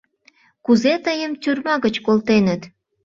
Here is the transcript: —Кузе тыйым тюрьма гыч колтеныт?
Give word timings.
—Кузе 0.65 0.93
тыйым 1.05 1.31
тюрьма 1.41 1.75
гыч 1.85 1.95
колтеныт? 2.05 2.61